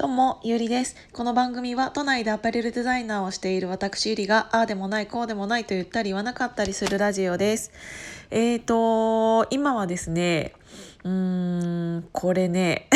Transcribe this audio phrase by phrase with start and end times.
[0.00, 0.96] どうも、ゆりです。
[1.12, 7.70] この番組は都内でアパレルデザイナーをしている私ゆりが、ああでもない、こうでもないと言ったり言わなかったりするラジオです。
[8.30, 10.54] えーと、今はですね、
[11.04, 12.88] うーん、これね、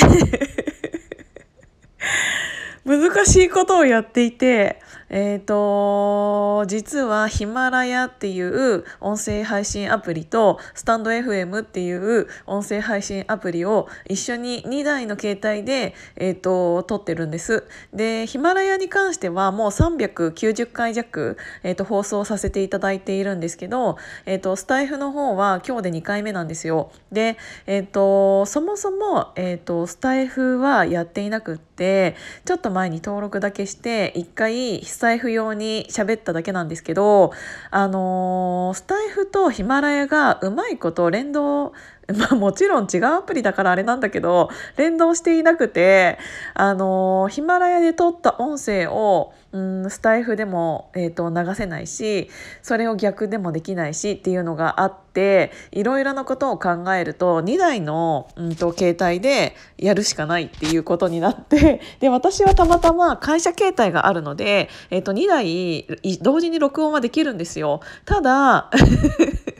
[2.84, 17.64] 難しいことをやっていて、えっ、ー、と、実はヒマラヤっていう音声配信アプリとスタンド FM っていう音声配信アプリを一緒に2台の携帯で、えっ、ー、と、撮ってるんです。
[17.92, 23.96] で、ヒマラヤに関してはもう390回弱、えっ、ー、と、放送させていただいているんですけど、
[24.26, 26.90] えっ、と、スタイフの方は今日で2回目なんですよ。
[27.12, 37.32] で、えっ、と、そもそも、えっ、と、スタイフはやっていなくて、ちょっと前に登録だけして一回スタイフ用に喋っただけなんですけど
[37.70, 41.72] あのー、スタイフとヒマラヤがうまいこと連動
[42.16, 46.18] まあもちろん違うアプリだからあれなんだけど連動していなくて
[46.54, 52.28] あのヒマラヤで撮った音声をうんスタイフでも、えーと、流せないし
[52.60, 67.80] それを逆でもできないしっていうのがあっていろいろなことを考えると2台の、うんと、携帯でやるしかないっていうことになって で私はたまたま会社携帯があるので、えーと、2台同時に録音はできるんですよ。
[68.04, 68.70] ただ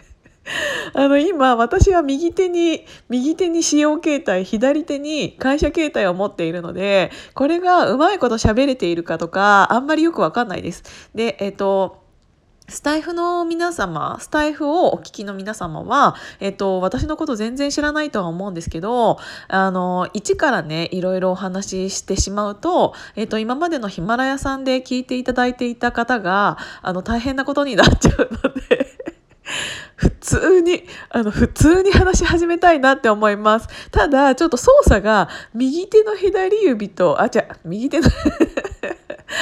[0.92, 10.82] あの今私は右手に右手に使用携帯左手に会社携帯を持っているのでこれがうまいこと喋れているかとかあんまりよくわかんないです。
[11.14, 12.04] でえっ、と
[12.66, 28.83] スタイフの皆様、スタイフをお聞きの皆様は、えっと、私のこと全然知らないとは思うんですけど、あの、一からね、いろいろお話ししてしまうと、えっと、今までのヒマラヤさんで聞いていただいていた方が、あの、大変なことになっちゃうので
[30.24, 33.68] 通に、あの、普通に話し始めたいなって思います。
[33.90, 38.08] ただ、ちょっと操作が右手の左指と、あ、じゃ右手の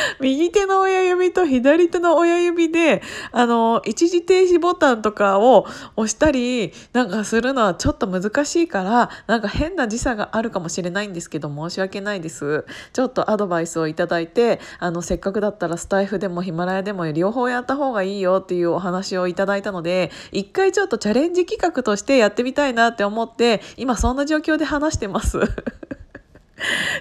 [0.20, 5.66] 右手の親指と左手の親指で、あの、一時停止ボタンとかを
[5.97, 12.65] 押したりなんかするのはちょっと難しいから、なんか変な時差があるかもしれないんですけど、申し訳ないです。
[12.93, 25.41] ちょっとアドバイスをいただいて、あの、せっかくだったらスタイフでもヒマラヤでも両方やった方がいいよっていうお話をいただいたので、一回ちょっとチャレンジ企画としてやってみたいなって思って、今そんな状況で話してます。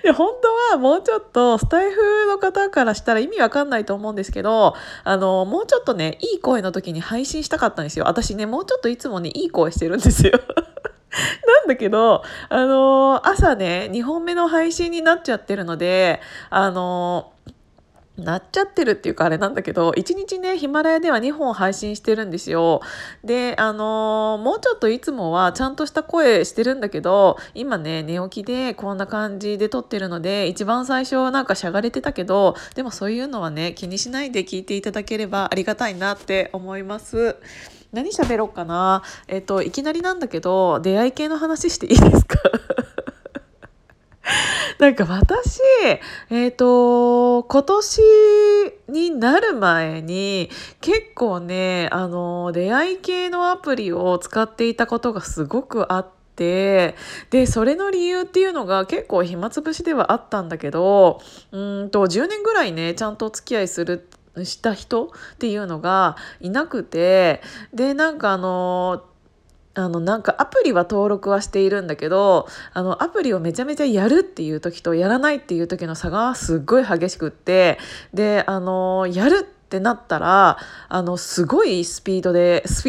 [0.04, 8.06] で本当はもうちょっとスタイフの方からしたら意味わかんないと思うんですけどあのもうちょっとねいい声の時に配信したかったんですよ。
[8.06, 10.34] 私ねもうちょっといつもねいい声してるんですよ。
[11.46, 17.34] なんだけど、あの朝ね、2本目の配信になっちゃってるので、あの
[18.18, 22.82] なっちゃってるっていうかあれなんだけど1日ねヒマラヤでは2本配信してるんですよ。
[23.24, 37.38] であのー、もうちょっといつもはちゃんとした声してるんだけど今ね寝起きでこんな感じで撮ってるので一番最初なんかしゃがれてたけどでもそういうのはね気にしないで聞いていただければありがたいなって思います。
[37.94, 39.04] 何喋ろうかな？
[39.28, 42.38] えっ、といきなりなんだけど出会い系の話していいですか？
[44.80, 45.59] なんか私、
[46.30, 48.02] えっ、ー、と、今年
[48.90, 50.50] になる前に
[50.80, 56.96] 結構ね、あの、出会い系のアプリを使っていたことがすごくあって、
[57.30, 61.22] でそれの理由っていうのが結構暇つぶしではあったんだけど
[61.52, 64.08] うんと10年ぐらいねちゃんとお付き合いする
[64.44, 67.42] した人っていうのがいなくて
[67.74, 69.04] でなんかあの
[69.74, 77.80] あのなんかアプリは登録はしているんだけどあのアプリをめちゃめちゃやるっていう時とやらないっていう時の差がすっごい激しくって
[78.14, 80.58] であのやるってなったら
[80.90, 82.84] あのすごいスピードで す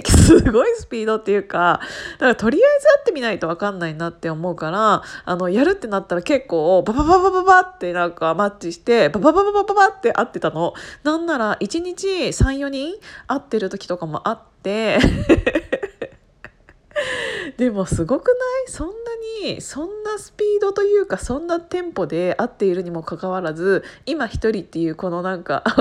[0.51, 1.81] ごいスピードっていうか
[2.15, 10.75] だからとりあえず会ってみないと分かんないなって思うからあのやるってなったら結構ババババババってなんかマッチしてバババババババって会ってたの。
[11.05, 12.95] なんなら1日34人
[13.29, 14.99] 会ってる時とかもあって
[17.57, 18.35] でもすごくな
[18.69, 18.71] い？
[18.71, 18.95] そんな
[19.45, 25.65] にそんなスピードというかそんなテンポで合っているにもかかわらず今一人っていうこのなんか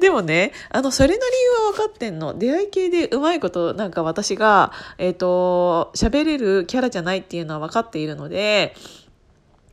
[0.00, 2.38] でもねあのそれの理由は分かってんの。
[2.38, 8.74] 出会い系でうまいことなんか私がえっ、ー、と喋れるキャラじゃないっていうのは分かっているので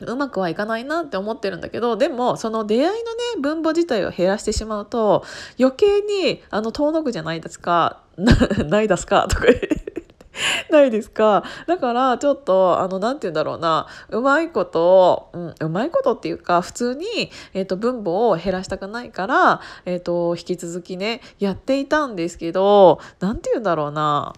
[0.05, 2.97] うまくはいかないなって思ってるんだけどでもその出会いのね
[3.41, 5.23] 分母自体を減らしてしまうと
[5.59, 8.01] 余計にあの遠のくじゃないですか。
[8.67, 9.27] ないですか？
[9.27, 9.91] とか言って。
[10.71, 11.43] ないですか？
[11.67, 13.87] だからちょっとあの何て言うんだろうな。
[14.09, 17.05] うまいことをうん、うまいことっていうか普通に、
[17.53, 24.33] えーと、分母を減らしたくないから、えーと、引き続きねやっていたんですけど何て言うんだろうな。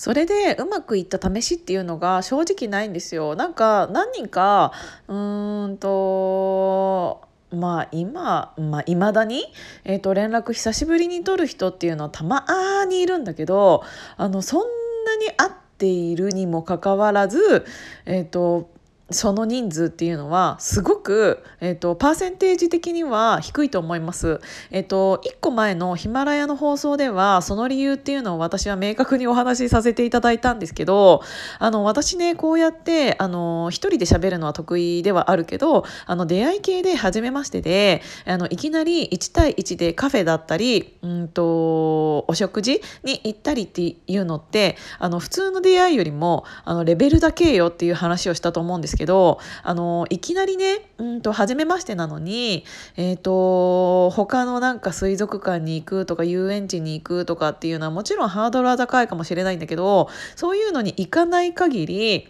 [0.00, 3.36] それでうまくいった試しっていうのが正直ないんですよ。
[3.36, 4.72] なんか何人か
[5.08, 7.20] うーんと
[7.50, 9.44] まあ今まあ、未だに、
[9.84, 12.46] えーと、連絡久しぶりに取る人っていうのはたま
[12.88, 13.84] にいるんだけど
[14.16, 14.60] あのそん
[15.04, 17.66] なに会っているにもかかわらず、
[18.06, 18.70] えーと
[19.10, 24.40] その人数っていうのはすごく、えーと、パーセンテージ的には低いと思います。
[24.70, 31.22] えっ、ー、と1個前のヒマラヤの放送ではその理由っていうのを私は明確にお話しさせていただいたんですけど
[31.58, 52.64] あの私ねこうやってあの一人で喋るのは得意ではあるけどあの出会い系で初めましてであのいきなり1対1でカフェだったりうんとお食事に行ったりっていうのってあの普通の出会いよりもあのレベルだけよっていう話をしたと思うんですけどけどあのいきなりねうんと初めましてなのに、
[52.96, 62.28] えーと、他のなんか水族館に行くとか遊園地に行くとかっていうのはもちろんハードルは高いかもしれないんだけどそういうのに行かない限り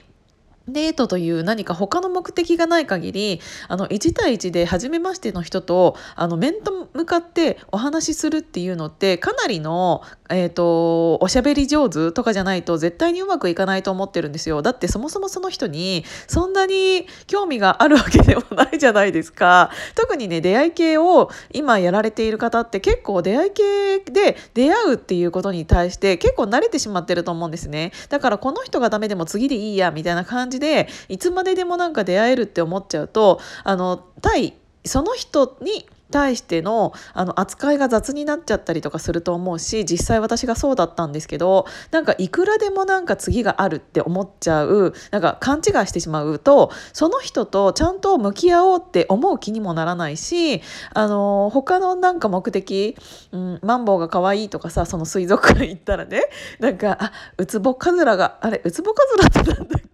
[0.69, 14.63] デートという何か他の目的がない限りあの1対1で初めましての人とあの面と向かってお話しするっていうのってかなりの、えーと、おしゃべり上手とかじゃないと絶対にうまくいかないと思ってるんですよ。
[14.63, 19.71] だってそもそもその人にそんなに興味があるわけでもないじゃないですか。
[19.95, 27.93] 特にね出会い系を今やられている方って結構出会い系で出会うっていうことに対して結構慣れてしまってると思うんですね。
[28.09, 34.55] だからこの人がダメでも次でいいやみたいな感じじでいつまででもなんか出会えるって思っちゃうとあの対
[34.85, 50.63] その人に対してのあの扱いが雑になっちゃったりとかすると思うし実際私がそうだったんですけどなんかいくらでもなんか次があるって思っちゃうなんか勘違いしてしまうとその人とちゃんと向き合おうって思う気にもならないし
[50.95, 52.97] あの他のなんか目的、
[53.31, 56.25] うん、マンボウが可愛いとかさその水族館行ったらね
[56.59, 59.90] なんかあウツボカズラがあれウツボカズラってなんだっけ？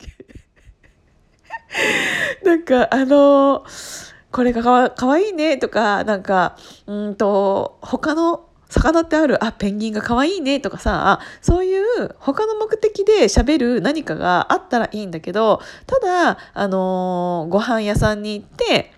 [2.44, 3.64] なんかあの
[4.32, 6.56] これがかわかわいいねとかなんか
[6.86, 18.92] うんと他の魚ってあるあペンギンが可愛いねとかさそういう他の目的で喋る何かがあったらいいんだけどただあのー、ご飯屋さんに行って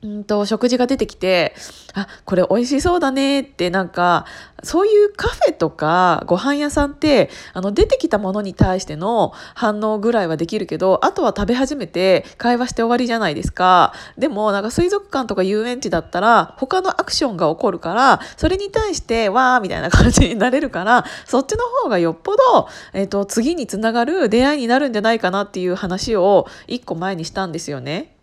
[0.00, 1.54] うんと食事が出てきて
[1.94, 4.26] あこれ美味しそうだねってなんか
[4.62, 28.17] そういうカフェとかご飯屋さんってあの出てきたものに対しての反応ぐらいはできるけどあとは食べ始めて会話して終わりじゃないですかでもなんか水族館とか遊園地だったら他のアクションが起こるからそれに対してわーみたいな感じになれるからそっちの方がよっぽど、えーと、と次につながる出会いになるんじゃないかなっていう話を一個前にしたんですよね。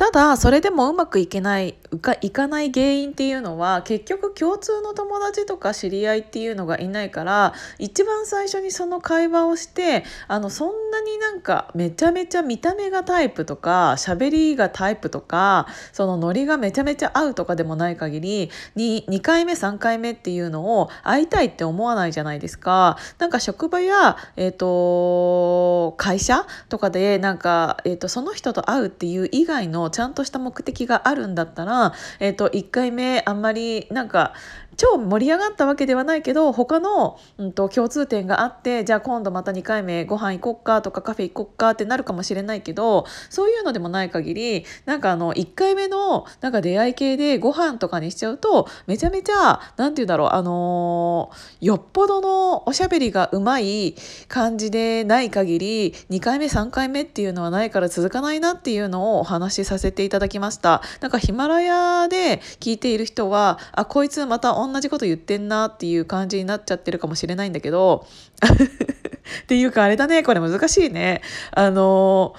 [0.00, 1.74] ただそれでもうまくいけない
[2.22, 22.96] いかない原因っていうのは結局共通の友達とか知り合いっていうのがいないから一番最初にその会話をしてあのそんなになんかめちゃめちゃ見た目がタイプとか喋りがタイプとかそのノリがめちゃめちゃ合うとかでもない限り 2, 2回目3回目っていうのを会いたいって思わないじゃないですか。
[23.18, 34.34] なんか職場や、えーと、会社とかでなんか、えーとその人と会うっていう以外のちゃんとした目的があるんだったら、えーと、1回目あんまりなんか
[34.80, 53.96] 超盛り上がったわけではないけど他の、うんと、共通点があってじゃあ今度また2回目ご飯行こっかとかカフェ行こっかってなるかもしれないけどそういうのでもない限りなんかあの1回目のなんか出会い系でご飯とかにしちゃうとめちゃめちゃ何て言うんだろうあのー、よっぽどのおしゃべりがうまい
[54.28, 60.80] 感じでない限り2回目3回目っていうのはないから続かないなっていうのをお話しさせていただきました。
[61.00, 68.06] なんかヒマラヤで聞いている人はあこいつまた同同じこと言ってんなっていう感じになっちゃってるかもしれないんだけど
[69.42, 71.22] っていうかあれだねこれ難しいね。
[71.52, 72.34] あの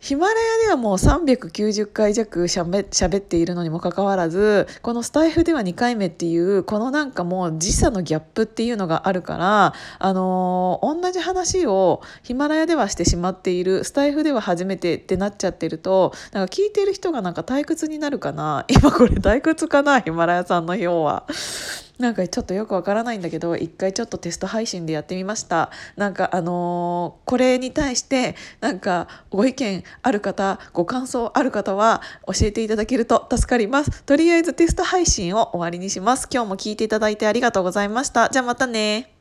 [0.00, 21.26] ヒマラヤではもう390回弱しゃべっているのにもかかわらずこのスタイフでは2回目っていうこのなんかもう時差のギャップっていうのがあるからあのー、同じ話をヒマラヤではしてしまっているスタイフでは初めてってなっちゃってるとなんか聞いてる人がなんか退屈になるかな今これ退屈かなヒマラヤさんの表は。
[21.98, 25.70] なんかちょっとよくわからないんだけど一回ちょっとテスト配信でやってみました。
[25.96, 34.04] なんかあのー、これに対してなんかご意見ある方ご感想ある方は教えていただけると助かります。
[34.04, 36.28] とりあえずテスト配信を終わりにします。
[36.32, 38.28] 今日も聞いていただいてありがとうございました。
[38.30, 39.17] じゃあまたね